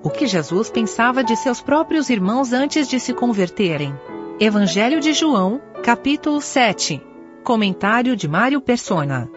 [0.00, 3.92] O que Jesus pensava de seus próprios irmãos antes de se converterem.
[4.38, 7.02] Evangelho de João, capítulo 7.
[7.42, 9.28] Comentário de Mário Persona.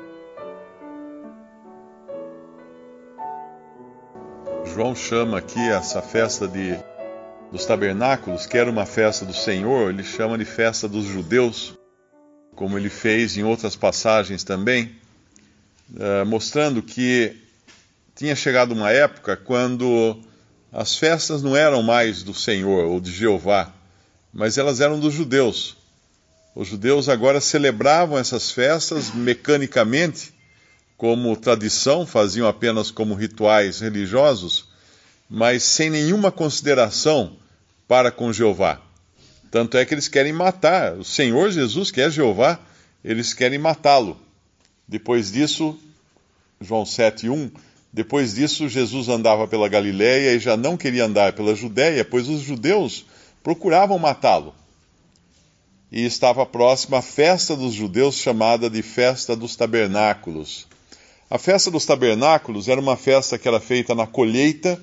[4.64, 6.78] João chama aqui essa festa de,
[7.52, 11.76] dos tabernáculos, que era uma festa do Senhor, ele chama de festa dos judeus,
[12.56, 14.96] como ele fez em outras passagens também,
[15.90, 17.36] uh, mostrando que
[18.14, 20.22] tinha chegado uma época quando
[20.72, 23.74] as festas não eram mais do Senhor ou de Jeová,
[24.34, 25.76] mas elas eram dos judeus.
[26.56, 30.34] Os judeus agora celebravam essas festas mecanicamente,
[30.98, 34.70] como tradição, faziam apenas como rituais religiosos,
[35.30, 37.36] mas sem nenhuma consideração
[37.88, 38.80] para com Jeová.
[39.50, 42.60] Tanto é que eles querem matar o Senhor Jesus, que é Jeová,
[43.04, 44.18] eles querem matá-lo.
[44.88, 45.78] Depois disso,
[46.60, 47.52] João 7:1
[47.94, 52.42] depois disso, Jesus andava pela Galiléia e já não queria andar pela Judéia, pois os
[52.42, 53.06] judeus
[53.44, 54.56] procuravam matá-lo.
[55.92, 60.68] E estava próxima a festa dos judeus, chamada de Festa dos Tabernáculos.
[61.30, 64.80] A Festa dos Tabernáculos era uma festa que era feita na colheita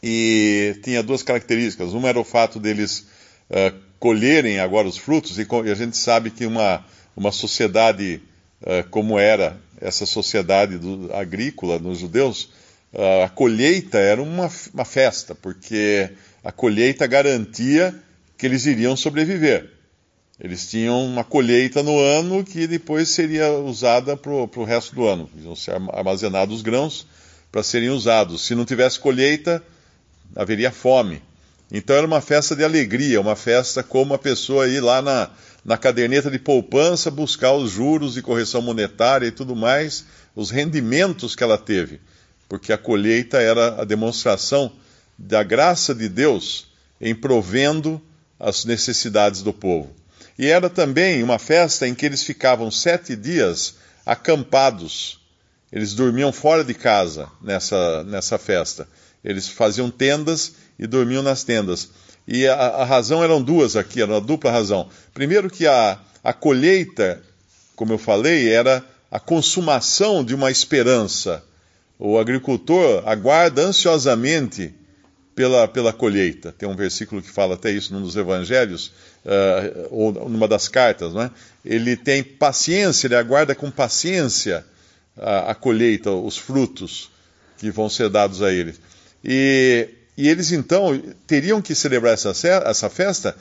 [0.00, 1.92] e tinha duas características.
[1.92, 3.08] Uma era o fato deles
[3.50, 6.84] uh, colherem agora os frutos, e, a gente sabe que uma,
[7.16, 8.20] uma sociedade
[8.62, 12.50] uh, como era essa sociedade do, agrícola nos judeus,
[13.24, 16.10] a colheita era uma, uma festa, porque
[16.42, 17.94] a colheita garantia
[18.36, 19.70] que eles iriam sobreviver.
[20.40, 25.28] Eles tinham uma colheita no ano que depois seria usada para o resto do ano.
[25.42, 27.06] Iam ser armazenados os grãos
[27.50, 28.46] para serem usados.
[28.46, 29.62] Se não tivesse colheita,
[30.36, 31.20] haveria fome.
[31.72, 35.28] Então era uma festa de alegria, uma festa como a pessoa ir lá na,
[35.64, 41.34] na caderneta de poupança buscar os juros e correção monetária e tudo mais, os rendimentos
[41.34, 42.00] que ela teve,
[42.48, 44.72] porque a colheita era a demonstração
[45.18, 46.68] da graça de Deus
[47.00, 48.00] em provendo
[48.38, 49.90] as necessidades do povo.
[50.38, 53.74] E era também uma festa em que eles ficavam sete dias
[54.06, 55.18] acampados.
[55.72, 58.88] Eles dormiam fora de casa nessa, nessa festa.
[59.24, 61.90] Eles faziam tendas e dormiam nas tendas.
[62.26, 64.88] E a, a razão eram duas aqui, era uma dupla razão.
[65.12, 67.22] Primeiro que a, a colheita,
[67.76, 71.42] como eu falei, era a consumação de uma esperança.
[71.98, 74.74] O agricultor aguarda ansiosamente
[75.34, 76.52] pela, pela colheita.
[76.52, 78.92] Tem um versículo que fala até isso num dos evangelhos,
[79.24, 81.30] uh, ou numa das cartas, não é?
[81.64, 84.64] Ele tem paciência, ele aguarda com paciência
[85.20, 87.10] a, a colheita, os frutos
[87.58, 88.74] que vão ser dados a ele.
[89.24, 92.32] E e eles então teriam que celebrar essa,
[92.66, 93.36] essa festa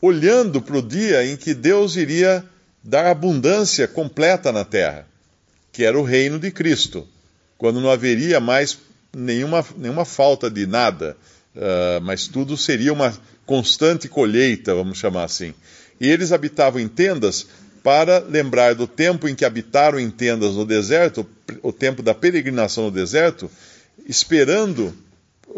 [0.00, 2.42] olhando para o dia em que Deus iria
[2.82, 5.06] dar abundância completa na terra,
[5.70, 7.06] que era o reino de Cristo,
[7.58, 8.78] quando não haveria mais
[9.14, 11.18] nenhuma, nenhuma falta de nada,
[11.54, 15.52] uh, mas tudo seria uma constante colheita, vamos chamar assim.
[16.00, 17.46] E eles habitavam em tendas
[17.86, 21.24] para lembrar do tempo em que habitaram em tendas no deserto,
[21.62, 23.48] o tempo da peregrinação no deserto,
[24.08, 24.92] esperando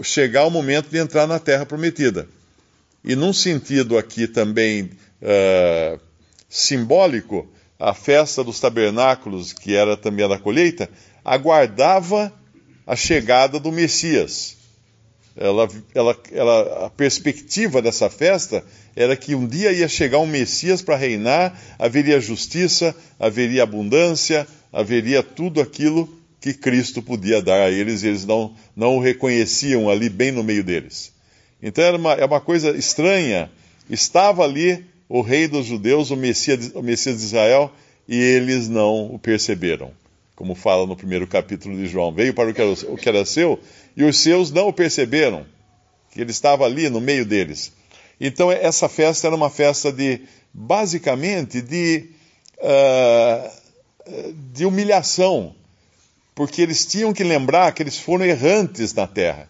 [0.03, 2.29] chegar o momento de entrar na terra prometida.
[3.03, 4.91] E num sentido aqui também
[5.23, 5.99] uh,
[6.51, 10.87] simbólico, a festa dos tabernáculos, que era também a da colheita,
[11.25, 12.31] aguardava
[12.87, 14.58] a chegada do Messias.
[15.39, 18.65] Ela, ela, ela, a perspectiva dessa festa
[18.97, 25.23] era que um dia ia chegar um Messias para reinar, haveria justiça, haveria abundância, haveria
[25.23, 26.09] tudo aquilo
[26.41, 30.43] que Cristo podia dar a eles, e eles não, não o reconheciam ali bem no
[30.43, 31.13] meio deles.
[31.63, 33.51] Então era uma, é uma coisa estranha.
[33.89, 37.73] Estava ali o rei dos judeus, o Messias, o Messias de Israel,
[38.09, 39.93] e eles não o perceberam.
[40.39, 42.15] Como fala no primeiro capítulo de João.
[42.15, 43.59] Veio para o que, era, seu,
[43.97, 45.45] e os seus não o perceberam,
[46.13, 47.73] que ele estava ali no meio deles.
[48.21, 50.21] Então essa festa era uma festa de,
[50.55, 52.11] basicamente, de,
[52.59, 53.51] uh,
[54.53, 55.57] de humilhação
[56.39, 59.49] porque eles tinham que lembrar que eles foram errantes na terra,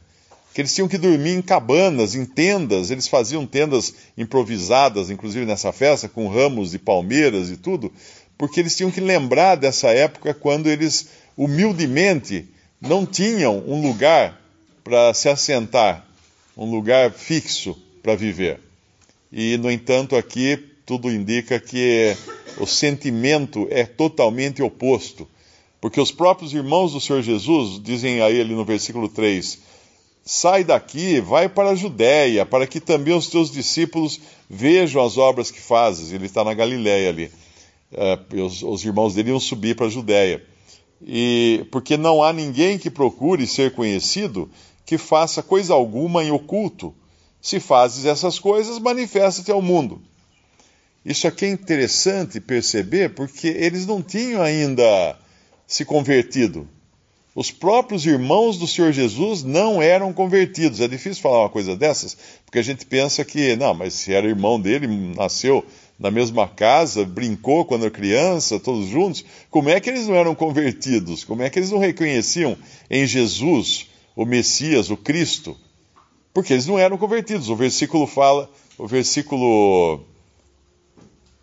[0.54, 5.70] que eles tinham que dormir em cabanas, em tendas, eles faziam tendas improvisadas, inclusive nessa
[5.70, 7.92] festa, com ramos de palmeiras e tudo,
[8.38, 12.46] porque eles tinham que lembrar dessa época quando eles humildemente
[12.80, 14.40] não tinham um lugar
[14.84, 16.06] para se assentar,
[16.56, 18.60] um lugar fixo para viver.
[19.32, 20.56] E, no entanto, aqui
[20.86, 22.16] tudo indica que
[22.58, 25.28] o sentimento é totalmente oposto.
[25.80, 29.58] Porque os próprios irmãos do Senhor Jesus dizem a ele no versículo 3:
[30.24, 35.50] Sai daqui, vai para a Judéia, para que também os teus discípulos vejam as obras
[35.50, 36.12] que fazes.
[36.12, 37.30] Ele está na Galiléia ali.
[37.92, 40.44] Uh, os, os, irmãos dele iam subir para a Judéia.
[41.00, 44.50] E porque não há ninguém que procure ser conhecido
[44.84, 46.94] que faça coisa alguma em oculto.
[47.40, 50.02] Se fazes essas coisas, manifesta-te ao mundo.
[51.04, 55.16] Isso aqui é interessante perceber porque eles não tinham ainda
[55.66, 56.68] se convertido.
[57.34, 60.80] Os próprios irmãos do Senhor Jesus não eram convertidos.
[60.80, 64.26] É difícil falar uma coisa dessas, porque a gente pensa que, não, mas se era
[64.26, 65.64] irmão dele, nasceu
[65.98, 71.24] na mesma casa, brincou quando criança, todos juntos, como é que eles não eram convertidos?
[71.24, 72.56] Como é que eles não reconheciam
[72.88, 75.56] em Jesus o Messias, o Cristo?
[76.32, 77.48] Porque eles não eram convertidos.
[77.48, 78.48] O versículo fala,
[78.78, 80.04] o versículo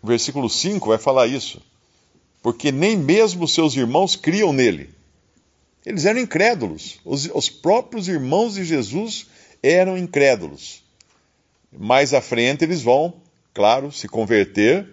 [0.02, 1.60] o versículo 5 vai falar isso.
[2.40, 4.90] Porque nem mesmo seus irmãos criam nele.
[5.84, 7.00] Eles eram incrédulos.
[7.04, 9.26] Os, os próprios irmãos de Jesus
[9.62, 10.82] eram incrédulos.
[11.76, 13.14] Mais à frente eles vão,
[13.56, 14.86] claro, se converter.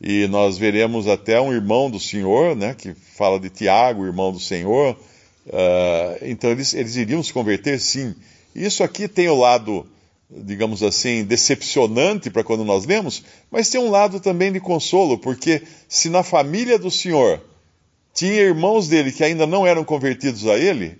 [0.00, 4.38] E nós veremos até um irmão do Senhor, né, que fala de Tiago, irmão do
[4.38, 4.96] Senhor.
[5.46, 8.14] Uh, então eles, eles iriam se converter, sim.
[8.54, 9.86] Isso aqui tem o lado,
[10.30, 15.62] digamos assim, decepcionante para quando nós lemos, mas tem um lado também de consolo, porque
[15.88, 17.42] se na família do Senhor
[18.14, 20.96] tinha irmãos dele que ainda não eram convertidos a ele,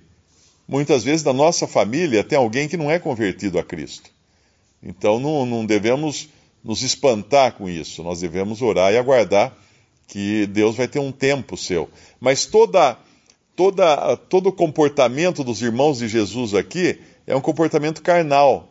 [0.67, 4.11] muitas vezes na nossa família tem alguém que não é convertido a Cristo.
[4.83, 6.29] Então não, não devemos
[6.63, 9.57] nos espantar com isso, nós devemos orar e aguardar
[10.07, 11.89] que Deus vai ter um tempo seu.
[12.21, 12.99] Mas toda,
[13.55, 18.69] toda, todo o comportamento dos irmãos de Jesus aqui é um comportamento carnal.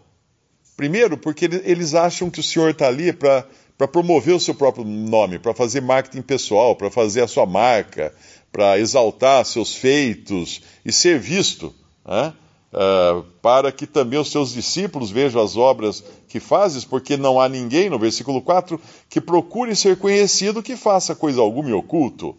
[0.75, 5.39] Primeiro, porque eles acham que o Senhor está ali para promover o seu próprio nome,
[5.39, 8.13] para fazer marketing pessoal, para fazer a sua marca,
[8.51, 11.73] para exaltar seus feitos e ser visto,
[12.05, 12.33] né?
[12.73, 17.49] Uh, para que também os seus discípulos vejam as obras que fazes, porque não há
[17.49, 18.79] ninguém, no versículo 4,
[19.09, 22.35] que procure ser conhecido que faça coisa alguma em oculto.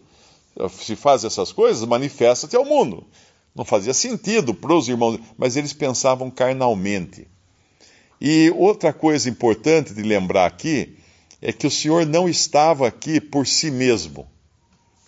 [0.69, 3.05] Se faz essas coisas, manifesta-te ao mundo.
[3.55, 7.27] Não fazia sentido para os irmãos, mas eles pensavam carnalmente.
[8.19, 10.97] E outra coisa importante de lembrar aqui
[11.41, 14.27] é que o Senhor não estava aqui por si mesmo.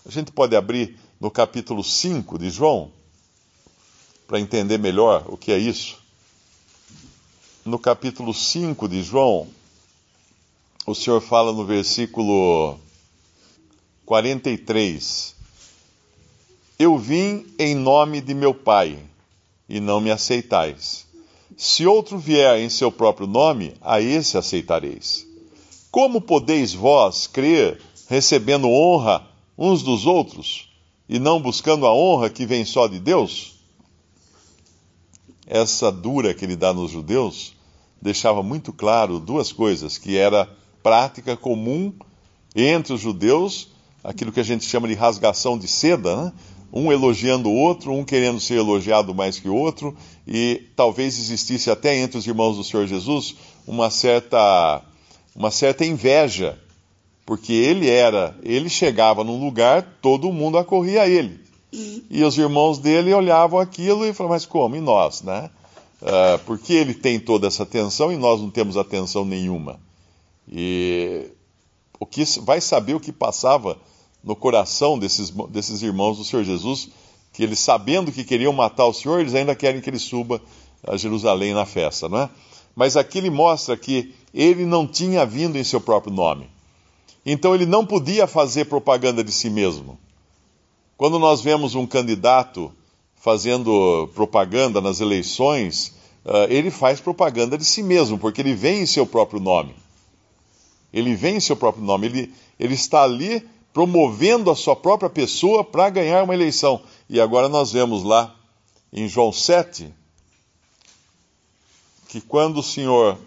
[0.06, 2.92] A gente pode abrir no capítulo 5 de João,
[4.34, 5.96] para entender melhor o que é isso.
[7.64, 9.48] No capítulo 5 de João,
[10.88, 12.80] o Senhor fala no versículo
[14.08, 15.36] 43:
[16.80, 18.98] Eu vim em nome de meu Pai,
[19.70, 21.06] e não me aceitais.
[21.56, 25.28] Se outro vier em seu próprio nome, a esse aceitareis.
[25.92, 27.80] Como podeis vós crer,
[28.10, 30.70] recebendo honra uns dos outros,
[31.08, 33.53] e não buscando a honra que vem só de Deus?
[35.48, 37.54] Essa dura que ele dá nos judeus
[38.02, 40.50] deixava muito claro duas coisas, que era
[40.82, 41.94] prática comum
[42.56, 43.70] entre os judeus,
[44.04, 46.34] aquilo que a gente chama de rasgação de seda, né?
[46.72, 49.96] um elogiando o outro, um querendo ser elogiado mais que o outro,
[50.28, 53.36] e talvez existisse até entre os irmãos do Senhor Jesus
[53.68, 54.82] uma certa
[55.36, 56.60] uma certa inveja,
[57.26, 61.43] porque ele era, ele chegava num lugar, todo mundo acorria a ele.
[62.10, 64.76] E os irmãos dele olhavam aquilo e falavam, mas como?
[64.76, 65.50] E nós, né?
[66.02, 69.80] Uh, porque ele tem toda essa atenção e nós não temos atenção nenhuma.
[70.52, 71.32] E
[72.00, 73.78] o que vai saber o que passava
[74.24, 76.90] no coração desses, desses irmãos do Senhor Jesus,
[77.32, 80.42] que eles sabendo que queriam matar o Senhor, eles ainda querem que ele suba
[80.86, 82.30] a Jerusalém na festa, não é?
[82.76, 86.50] Mas aqui ele mostra que ele não tinha vindo em seu próprio nome.
[87.26, 89.98] Então ele não podia fazer propaganda de si mesmo.
[90.98, 92.72] Quando nós vemos um candidato
[93.16, 95.94] fazendo propaganda nas eleições,
[96.26, 99.76] uh, ele faz propaganda de si mesmo, porque ele vem em seu próprio nome.
[100.94, 105.64] Ele vem em seu próprio nome, ele, ele está ali promovendo a sua própria pessoa
[105.64, 106.82] para ganhar uma eleição.
[107.10, 108.34] E agora nós vemos lá
[108.92, 109.92] em João 7
[112.08, 113.18] que quando o Senhor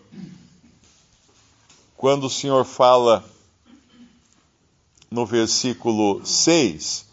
[1.97, 3.25] quando o Senhor fala
[5.11, 7.07] no versículo 6,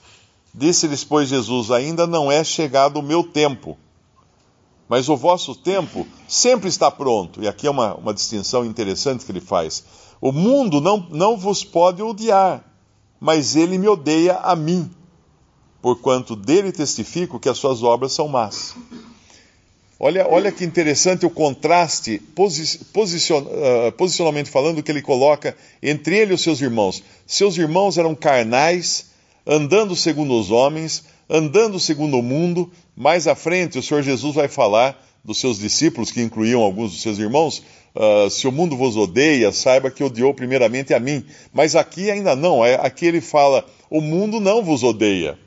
[0.53, 3.77] disse-lhes, pois Jesus, ainda não é chegado o meu tempo,
[4.87, 7.41] mas o vosso tempo sempre está pronto.
[7.41, 9.83] E aqui é uma, uma distinção interessante que ele faz.
[10.21, 12.63] O mundo não, não vos pode odiar,
[13.19, 14.91] mas ele me odeia a mim,
[15.81, 18.75] porquanto dele testifico que as suas obras são más.
[19.99, 22.19] Olha, olha que interessante o contraste,
[22.93, 27.01] posicion, uh, posicionalmente falando, que ele coloca entre ele e os seus irmãos.
[27.25, 29.12] Seus irmãos eram carnais,
[29.45, 32.71] andando segundo os homens, andando segundo o mundo.
[32.95, 37.01] Mais à frente, o Senhor Jesus vai falar dos seus discípulos, que incluíam alguns dos
[37.01, 37.63] seus irmãos.
[37.95, 41.23] Uh, se o mundo vos odeia, saiba que odiou primeiramente a mim.
[41.53, 45.37] Mas aqui ainda não, é, aqui ele fala: o mundo não vos odeia.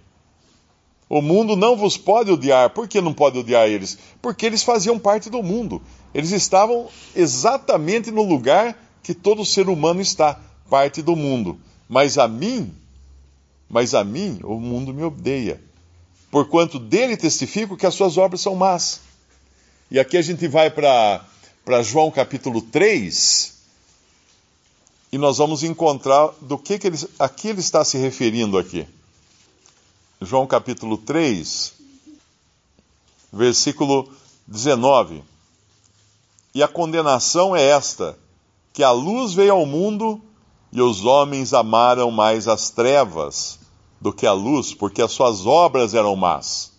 [1.08, 2.70] O mundo não vos pode odiar.
[2.70, 3.96] Por que não pode odiar eles?
[4.20, 5.80] Porque eles faziam parte do mundo.
[6.12, 11.60] Eles estavam exatamente no lugar que todo ser humano está, parte do mundo.
[11.88, 12.72] Mas a mim,
[13.68, 15.61] mas a mim o mundo me odeia.
[16.30, 19.00] Porquanto dele testifico que as suas obras são más.
[19.90, 21.25] E aqui a gente vai para
[21.82, 23.56] João capítulo 3,
[25.12, 28.87] e nós vamos encontrar do que, que ele, a que ele está se referindo aqui.
[30.20, 31.73] João capítulo 3,
[33.32, 34.12] versículo
[34.46, 35.23] 19.
[36.54, 38.18] E a condenação é esta:
[38.73, 40.20] que a luz veio ao mundo
[40.76, 43.59] e os homens amaram mais as trevas
[43.99, 46.71] do que a luz, porque as suas obras eram más.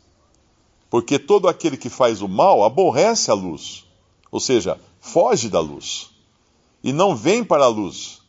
[0.88, 3.86] Porque todo aquele que faz o mal aborrece a luz,
[4.32, 6.12] ou seja, foge da luz,
[6.84, 8.22] e não vem para a luz,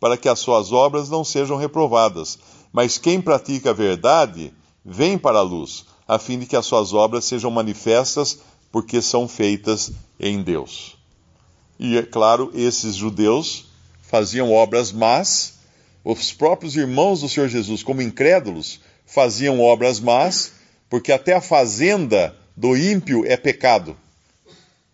[0.00, 2.38] para que as suas obras não sejam reprovadas.
[2.72, 6.94] Mas quem pratica a verdade vem para a luz, a fim de que as suas
[6.94, 8.38] obras sejam manifestas,
[8.72, 10.96] porque são feitas em Deus.
[11.78, 13.73] E é claro, esses judeus
[14.08, 15.54] faziam obras más,
[16.04, 20.52] os próprios irmãos do Senhor Jesus, como incrédulos, faziam obras más,
[20.88, 23.96] porque até a fazenda do ímpio é pecado.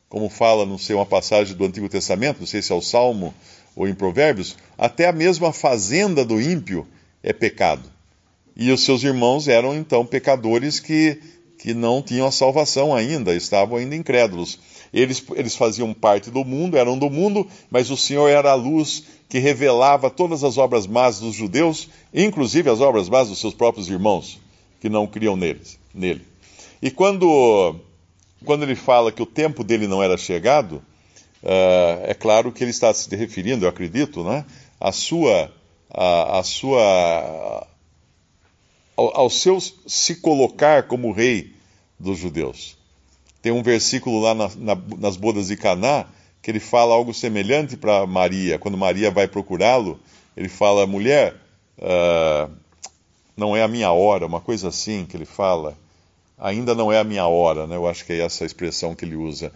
[0.08, 3.34] Como fala, não sei, uma passagem do Antigo Testamento, não sei se é o Salmo
[3.76, 6.86] ou em Provérbios, até a mesma fazenda do ímpio
[7.22, 7.88] é pecado.
[8.56, 11.20] E os seus irmãos eram então pecadores que,
[11.60, 14.58] que não tinham a salvação ainda, estavam ainda incrédulos.
[14.92, 19.04] Eles, eles faziam parte do mundo, eram do mundo, mas o Senhor era a luz
[19.28, 23.88] que revelava todas as obras más dos judeus, inclusive as obras más dos seus próprios
[23.88, 24.40] irmãos,
[24.80, 26.22] que não criam neles, nele.
[26.82, 27.76] E quando,
[28.44, 30.82] quando ele fala que o tempo dele não era chegado,
[31.42, 34.44] Uh, é claro que ele está se referindo, eu acredito, né,
[34.78, 35.50] à sua,
[35.90, 37.66] à, à sua,
[39.08, 41.52] ao, seu se colocar como rei
[41.98, 42.76] dos judeus.
[43.42, 46.06] Tem um versículo lá na, na, nas bodas de Caná
[46.42, 48.58] que ele fala algo semelhante para Maria.
[48.58, 49.98] Quando Maria vai procurá-lo,
[50.36, 51.34] ele fala: mulher,
[51.78, 52.50] uh,
[53.36, 55.76] não é a minha hora, uma coisa assim que ele fala.
[56.38, 57.76] Ainda não é a minha hora, né?
[57.76, 59.52] Eu acho que é essa a expressão que ele usa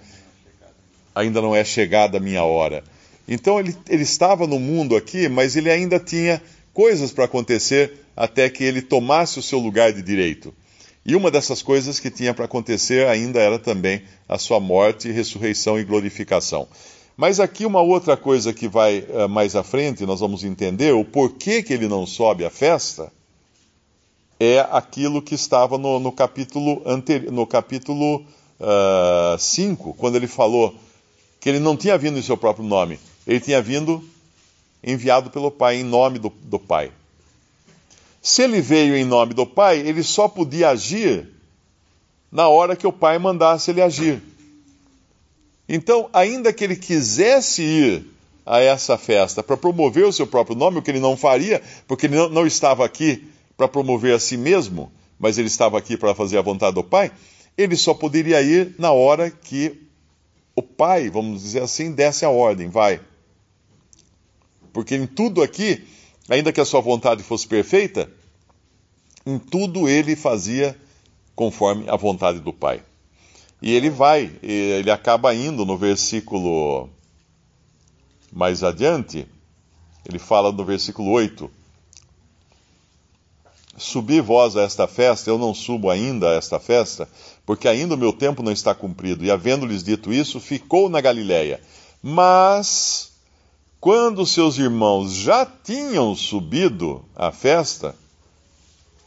[1.15, 2.83] ainda não é chegada a minha hora.
[3.27, 6.43] Então ele, ele estava no mundo aqui, mas ele ainda tinha
[6.75, 10.53] coisas para acontecer até que ele tomasse o seu lugar de direito.
[11.07, 15.79] E uma dessas coisas que tinha para acontecer ainda era também a sua morte, ressurreição
[15.79, 16.67] e glorificação.
[17.17, 21.05] Mas aqui uma outra coisa que vai uh, mais à frente, nós vamos entender o
[21.05, 23.13] porquê que ele não sobe à festa,
[24.41, 28.25] é aquilo que estava no, no capítulo, anteri no capítulo
[29.39, 30.75] 5, uh, quando ele falou
[31.39, 34.03] que ele não tinha vindo em seu próprio nome, ele tinha vindo
[34.85, 36.93] enviado pelo Pai, em nome do, do Pai.
[38.23, 41.29] Se ele veio em nome do Pai, ele só podia agir
[42.31, 44.23] na hora que o Pai mandasse ele agir.
[45.69, 48.07] Então, ainda que ele quisesse ir
[48.45, 52.07] a essa festa para promover o seu próprio nome, o que ele não faria, porque
[52.07, 53.27] ele não, não estava aqui
[53.57, 57.11] para promover a si mesmo, mas ele estava aqui para fazer a vontade do Pai,
[57.57, 59.81] ele só poderia ir na hora que
[60.57, 63.01] o pai, vamos dizer assim, desse a ordem, vai.
[64.75, 65.85] Porque em tudo aqui,
[66.29, 68.11] ainda que a sua vontade fosse perfeita,
[69.25, 70.77] em tudo ele fazia
[71.35, 72.83] conforme a vontade do pai.
[73.63, 76.91] E ele vai, ele acaba indo no versículo
[78.33, 79.27] mais adiante,
[80.05, 81.49] ele fala no versículo 8:
[83.77, 87.09] Subi vós a esta festa, eu não subo ainda a esta festa,
[87.47, 89.25] porque ainda o meu tempo não está cumprido.
[89.25, 91.61] E havendo-lhes dito isso, ficou na Galiléia.
[92.03, 93.14] Mas,
[93.85, 97.95] quando seus irmãos já tinham subido à festa,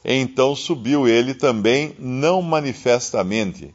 [0.05, 3.73] então subiu ele também, não manifestamente,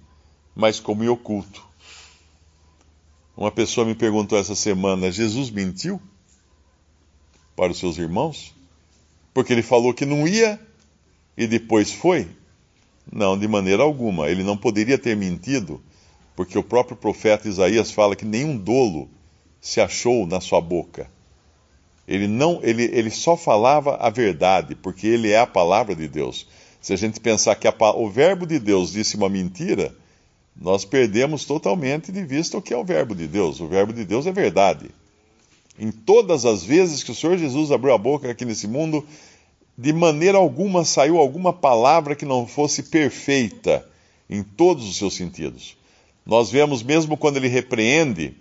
[0.54, 1.61] mas como em oculto.
[3.37, 6.00] Uma pessoa me perguntou essa semana: Jesus mentiu
[7.56, 8.54] para os seus irmãos?
[9.35, 10.61] Porque ele falou que não ia
[11.37, 12.28] e depois foi?
[13.12, 14.28] Não, de maneira alguma.
[14.28, 15.82] Ele não poderia ter mentido,
[16.37, 19.11] porque o próprio profeta Isaías fala que nenhum dolo
[19.62, 21.09] se achou na sua boca.
[22.07, 26.49] Ele não, ele, ele só falava a verdade, porque ele é a palavra de Deus.
[26.81, 29.95] Se a gente pensar que a, o verbo de Deus disse uma mentira,
[30.61, 33.61] nós perdemos totalmente de vista o que é o verbo de Deus.
[33.61, 34.90] O verbo de Deus é verdade.
[35.78, 39.07] Em todas as vezes que o Senhor Jesus abriu a boca aqui nesse mundo,
[39.78, 43.88] de maneira alguma saiu alguma palavra que não fosse perfeita
[44.28, 45.76] em todos os seus sentidos.
[46.26, 48.35] Nós vemos mesmo quando ele repreende,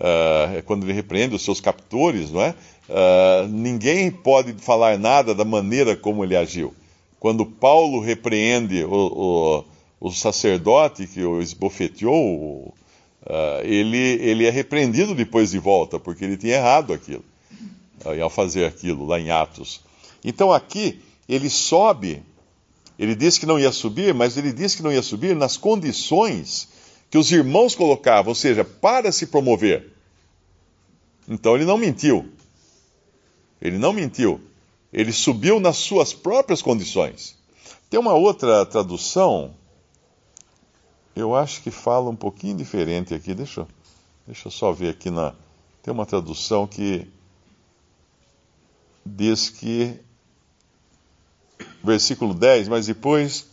[0.00, 2.54] uh, quando ele repreende os seus captores, não é?
[2.88, 6.74] Uh, ninguém pode falar nada da maneira como ele agiu,
[7.20, 9.64] quando Paulo repreende o,
[10.00, 12.74] o, o sacerdote que o esbofeteou,
[13.22, 17.24] uh, ele, ele é repreendido depois de volta, porque ele tinha errado aquilo,
[18.20, 19.82] ao fazer aquilo lá em Atos.
[20.24, 22.22] Então aqui, ele sobe,
[22.98, 26.68] ele disse que não ia subir, mas ele disse que não ia subir nas condições
[27.10, 29.92] que os irmãos colocavam, ou seja, para se promover.
[31.28, 32.30] Então ele não mentiu.
[33.60, 34.40] Ele não mentiu.
[34.92, 37.36] Ele subiu nas suas próprias condições.
[37.90, 39.52] Tem uma outra tradução,
[41.14, 43.34] eu acho que fala um pouquinho diferente aqui.
[43.34, 43.66] Deixa,
[44.26, 45.34] deixa eu só ver aqui na.
[45.82, 47.06] Tem uma tradução que
[49.04, 49.98] diz que.
[51.82, 53.48] Versículo 10, mas depois.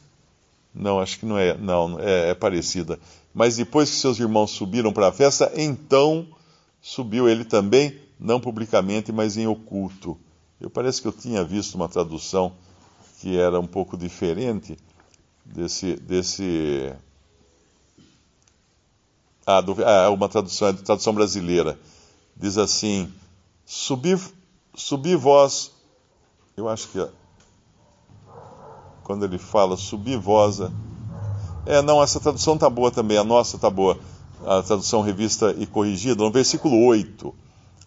[0.73, 1.57] Não, acho que não é.
[1.57, 2.99] Não, é, é parecida.
[3.37, 6.27] Mas depois que seus irmãos subiram para a festa, então
[6.81, 10.17] subiu ele também, não publicamente, mas em oculto.
[10.59, 12.51] Eu parece que eu tinha visto uma tradução
[13.21, 14.75] que era um pouco diferente
[15.45, 15.97] desse.
[15.97, 16.91] desse
[19.45, 21.79] ah, do, ah uma tradução, é tradução brasileira.
[22.35, 23.13] Diz assim:
[23.63, 24.19] Subi,
[24.73, 25.71] subi vós.
[26.57, 27.07] Eu acho que.
[29.03, 30.59] Quando ele fala subi vós.
[31.67, 33.99] É, não, essa tradução tá boa também, a nossa tá boa
[34.45, 37.33] a tradução revista e corrigida, no versículo 8.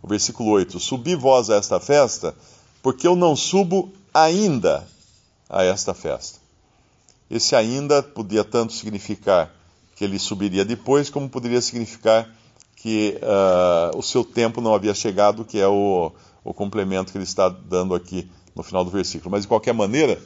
[0.03, 2.35] O versículo 8: Subi vós a esta festa,
[2.83, 4.87] porque eu não subo ainda
[5.49, 6.39] a esta festa.
[7.31, 9.51] Esse ainda podia tanto significar
[9.97, 12.29] que ele subiria depois, como poderia significar
[12.77, 17.25] que uh, o seu tempo não havia chegado, que é o, o complemento que ele
[17.25, 19.31] está dando aqui no final do versículo.
[19.31, 20.21] Mas de qualquer maneira,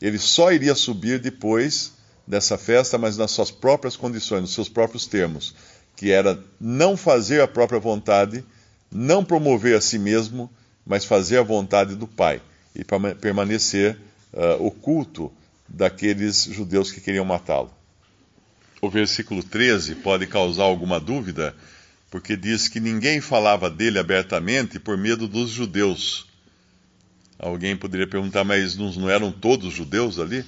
[0.00, 1.95] ele só iria subir depois
[2.26, 5.54] dessa festa, mas nas suas próprias condições, nos seus próprios termos
[5.96, 8.44] que era não fazer a própria vontade,
[8.92, 10.50] não promover a si mesmo,
[10.86, 12.40] mas fazer a vontade do Pai
[12.74, 13.98] e permanecer
[14.32, 15.32] uh, oculto
[15.66, 17.70] daqueles judeus que queriam matá-lo.
[18.80, 21.56] O versículo 13 pode causar alguma dúvida,
[22.10, 26.26] porque diz que ninguém falava dele abertamente por medo dos judeus.
[27.38, 30.44] Alguém poderia perguntar, mas não eram todos judeus ali?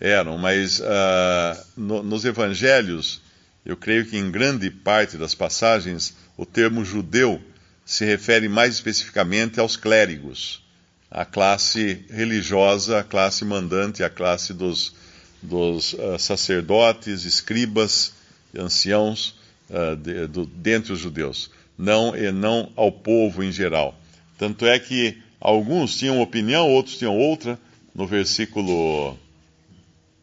[0.00, 3.20] Eram, mas uh, no, nos evangelhos
[3.66, 7.38] eu creio que em grande parte das passagens o termo judeu
[7.84, 10.64] se refere mais especificamente aos clérigos,
[11.10, 14.94] a classe religiosa, a classe mandante, a classe dos,
[15.42, 18.14] dos uh, sacerdotes, escribas,
[18.56, 19.34] anciãos
[19.68, 24.00] uh, de, do, dentre os judeus, não, e não ao povo em geral.
[24.38, 27.58] Tanto é que alguns tinham opinião, outros tinham outra,
[27.94, 29.18] no versículo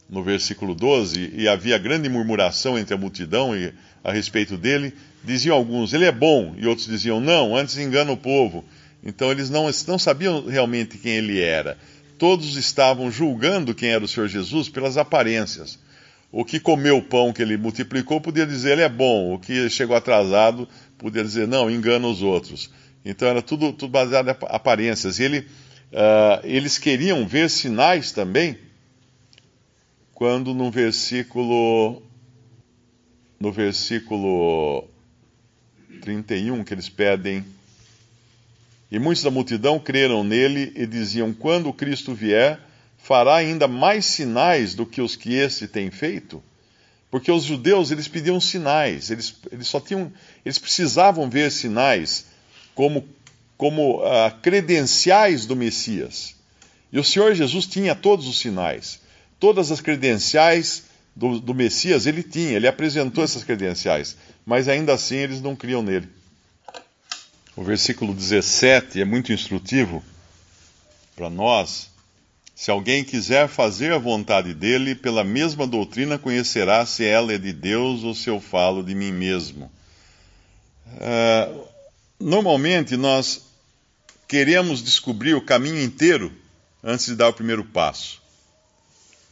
[0.09, 4.93] no versículo 12, e havia grande murmuração entre a multidão e, a respeito dele.
[5.23, 8.63] Diziam alguns, ele é bom, e outros diziam, não, antes engana o povo.
[9.03, 11.77] Então eles não, não sabiam realmente quem ele era.
[12.17, 15.77] Todos estavam julgando quem era o Senhor Jesus pelas aparências.
[16.31, 19.69] O que comeu o pão que ele multiplicou podia dizer ele é bom, o que
[19.69, 20.67] chegou atrasado
[20.97, 22.69] podia dizer não, engana os outros.
[23.05, 25.19] Então era tudo, tudo baseado em aparências.
[25.19, 28.57] E ele, uh, eles queriam ver sinais também
[30.17, 32.01] quando no versículo
[33.39, 34.83] no versículo
[36.01, 37.45] 31 que eles pedem
[38.89, 42.59] e muitos da multidão creram nele e diziam quando Cristo vier
[42.97, 46.41] fará ainda mais sinais do que os que este tem feito?
[47.11, 50.11] Porque os judeus eles pediam sinais eles, eles só tinham
[50.43, 52.25] eles precisavam ver sinais
[52.73, 53.07] como
[53.55, 56.35] como uh, credenciais do Messias.
[56.91, 59.05] E o Senhor Jesus tinha todos os sinais
[59.39, 60.83] todas as credenciais
[61.15, 65.81] do, do, Messias ele tinha, ele apresentou essas credenciais, mas ainda assim eles não criam
[65.81, 66.07] nele.
[67.55, 70.03] O versículo 17 é muito instrutivo
[71.15, 71.89] para nós.
[72.55, 77.51] Se alguém quiser fazer a vontade dele, pela mesma doutrina conhecerá se ela é de
[77.51, 79.71] Deus ou se eu falo de mim mesmo.
[80.87, 81.67] Uh,
[82.19, 83.43] normalmente nós
[84.27, 86.31] queremos descobrir o caminho inteiro
[86.83, 88.21] antes de dar o primeiro passo.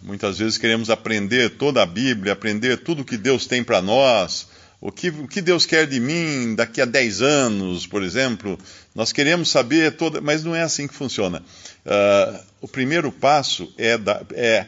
[0.01, 4.47] Muitas vezes queremos aprender toda a Bíblia, aprender tudo o que Deus tem para nós,
[4.79, 8.59] o que, o que Deus quer de mim daqui a 10 anos, por exemplo.
[8.93, 11.41] Nós queremos saber toda, mas não é assim que funciona.
[11.85, 14.67] Uh, o primeiro passo é, da, é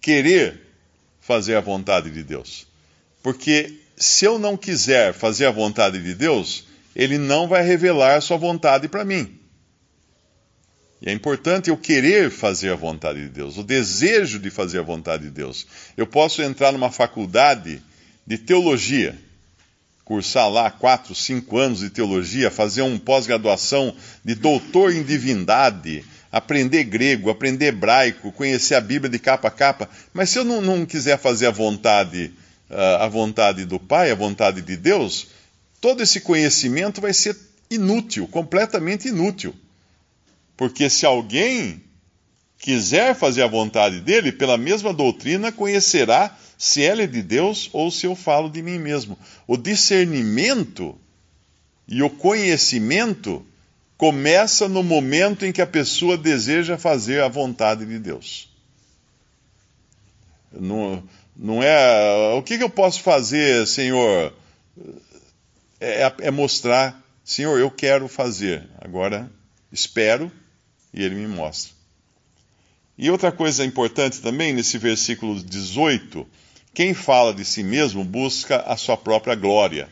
[0.00, 0.60] querer
[1.20, 2.66] fazer a vontade de Deus.
[3.22, 8.20] Porque se eu não quiser fazer a vontade de Deus, Ele não vai revelar a
[8.20, 9.39] sua vontade para mim.
[11.02, 14.82] E é importante eu querer fazer a vontade de Deus, o desejo de fazer a
[14.82, 15.66] vontade de Deus.
[15.96, 17.82] Eu posso entrar numa faculdade
[18.26, 19.16] de teologia,
[20.04, 26.84] cursar lá quatro, cinco anos de teologia, fazer uma pós-graduação de doutor em divindade, aprender
[26.84, 30.84] grego, aprender hebraico, conhecer a Bíblia de capa a capa, mas se eu não, não
[30.84, 32.30] quiser fazer a vontade,
[32.68, 35.28] uh, a vontade do Pai, a vontade de Deus,
[35.80, 37.34] todo esse conhecimento vai ser
[37.70, 39.54] inútil, completamente inútil.
[40.60, 41.82] Porque se alguém
[42.58, 47.90] quiser fazer a vontade dele, pela mesma doutrina conhecerá se ela é de Deus ou
[47.90, 49.18] se eu falo de mim mesmo.
[49.46, 50.94] O discernimento
[51.88, 53.42] e o conhecimento
[53.96, 58.46] começa no momento em que a pessoa deseja fazer a vontade de Deus.
[60.52, 61.02] Não,
[61.34, 62.34] não é.
[62.34, 64.34] O que, que eu posso fazer, Senhor?
[65.80, 68.68] É, é mostrar, Senhor, eu quero fazer.
[68.78, 69.32] Agora
[69.72, 70.30] espero
[70.92, 71.72] e Ele me mostra.
[72.96, 76.26] E outra coisa importante também, nesse versículo 18,
[76.74, 79.88] quem fala de si mesmo busca a sua própria glória.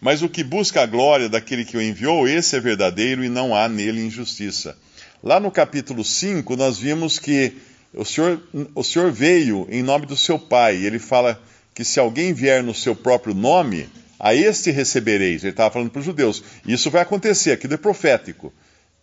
[0.00, 3.54] Mas o que busca a glória daquele que o enviou, esse é verdadeiro e não
[3.54, 4.76] há nele injustiça.
[5.22, 7.56] Lá no capítulo 5, nós vimos que
[7.94, 8.42] o Senhor,
[8.74, 10.76] o Senhor veio em nome do seu Pai.
[10.76, 11.40] Ele fala
[11.74, 15.42] que se alguém vier no seu próprio nome, a este recebereis.
[15.42, 16.42] Ele estava falando para os judeus.
[16.66, 18.52] Isso vai acontecer, aquilo é profético.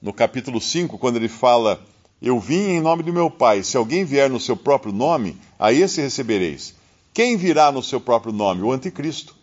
[0.02, 1.80] No capítulo 5, quando ele fala:
[2.20, 5.72] Eu vim em nome do meu Pai, se alguém vier no seu próprio nome, a
[5.72, 6.74] esse recebereis.
[7.14, 8.64] Quem virá no seu próprio nome?
[8.64, 9.36] O anticristo.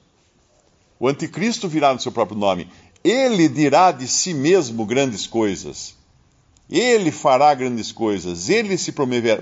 [0.99, 2.69] O anticristo virá no seu próprio nome.
[3.05, 5.95] Ele dirá de si mesmo grandes coisas.
[6.69, 8.49] Ele fará grandes coisas.
[8.49, 8.93] Ele se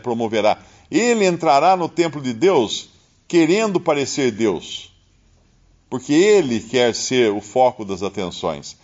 [0.03, 0.59] promoverá.
[0.91, 2.91] Ele entrará no templo de Deus
[3.27, 4.93] querendo parecer Deus.
[5.89, 8.77] Porque ele quer ser o foco das atenções.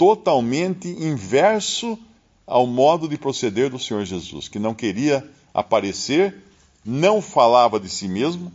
[0.00, 1.98] Totalmente inverso
[2.46, 6.42] ao modo de proceder do Senhor Jesus, que não queria aparecer,
[6.82, 8.50] não falava de si mesmo,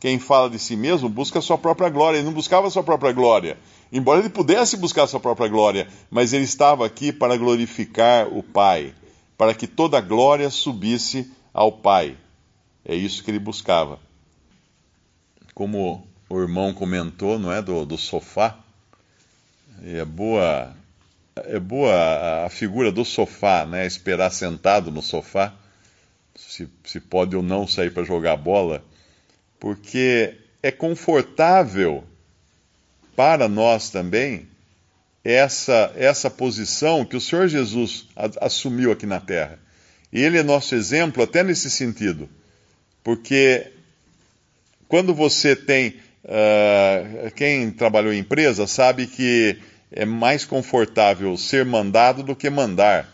[0.00, 2.18] quem fala de si mesmo busca a sua própria glória.
[2.18, 3.56] Ele não buscava a sua própria glória.
[3.92, 8.42] Embora ele pudesse buscar a sua própria glória, mas ele estava aqui para glorificar o
[8.42, 8.92] Pai,
[9.38, 12.16] para que toda a glória subisse ao Pai.
[12.84, 14.00] É isso que ele buscava.
[15.54, 18.58] Como o irmão comentou, não é, do, do sofá,
[19.84, 20.74] é boa,
[21.36, 25.54] é boa a figura do sofá, né, esperar sentado no sofá,
[26.34, 28.84] se, se pode ou não sair para jogar bola,
[29.58, 32.04] porque é confortável
[33.16, 34.48] para nós também
[35.24, 38.06] essa, essa posição que o Senhor Jesus
[38.40, 39.58] assumiu aqui na terra.
[40.12, 42.28] Ele é nosso exemplo até nesse sentido,
[43.04, 43.72] porque
[44.88, 46.00] quando você tem.
[46.24, 49.58] Uh, quem trabalhou em empresa sabe que
[49.90, 53.08] é mais confortável ser mandado do que mandar.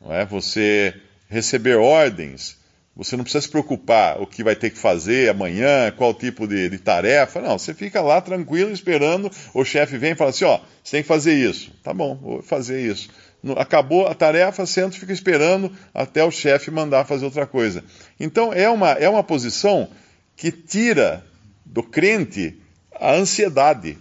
[0.00, 0.24] Não é?
[0.24, 0.94] Você
[1.28, 2.56] receber ordens
[2.96, 6.70] você não precisa se preocupar o que vai ter que fazer amanhã, qual tipo de,
[6.70, 7.42] de tarefa.
[7.42, 9.30] Não, você fica lá tranquilo esperando.
[9.52, 11.70] O chefe vem e fala assim: ó, você tem que fazer isso.
[11.82, 13.10] Tá bom, vou fazer isso.
[13.58, 17.84] Acabou a tarefa, senta e fica esperando até o chefe mandar fazer outra coisa.
[18.18, 19.90] Então é uma, é uma posição
[20.34, 21.22] que tira
[21.66, 22.58] do crente
[22.94, 23.98] a ansiedade.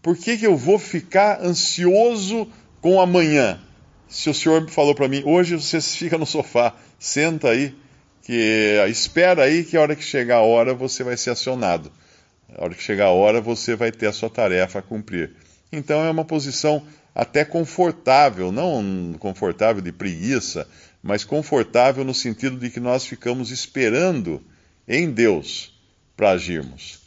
[0.00, 2.48] Por que, que eu vou ficar ansioso
[2.80, 3.60] com amanhã?
[4.08, 7.74] Se o senhor falou para mim, hoje você fica no sofá, senta aí,
[8.22, 11.90] que espera aí que a hora que chegar a hora você vai ser acionado.
[12.56, 15.32] A hora que chegar a hora você vai ter a sua tarefa a cumprir.
[15.72, 20.66] Então é uma posição até confortável, não confortável de preguiça,
[21.02, 24.42] mas confortável no sentido de que nós ficamos esperando
[24.86, 25.73] em Deus
[26.16, 27.00] para agirmos.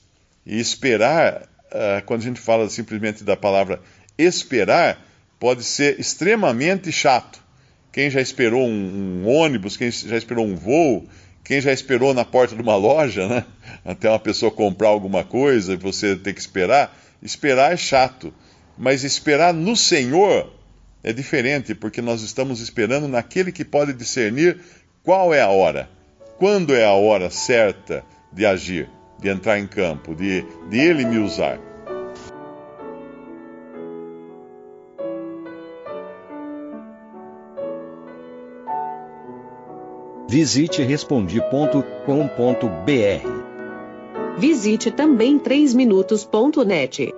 [0.46, 3.82] E esperar, ah, quando a gente fala simplesmente da palavra
[4.18, 5.06] esperar,
[5.40, 7.44] pode ser extremamente chato.
[7.92, 11.08] Quem já esperou um, ônibus, quem já esperou um voo,
[11.44, 13.46] quem já esperou na porta de uma loja, né?
[13.84, 16.96] Até uma pessoa comprar alguma coisa e você ter que esperar.
[17.22, 18.34] Esperar é chato.
[18.78, 20.54] Mas esperar no Senhor
[21.04, 24.60] é diferente, porque nós estamos esperando naquele que pode discernir
[25.04, 25.90] qual é a hora,
[26.38, 31.18] quando é a hora certa de agir, de entrar em campo, de, de Ele me
[31.20, 31.60] usar.
[40.30, 41.78] Visite respondi.com.br.
[44.38, 47.14] Visite também 3minutos.net.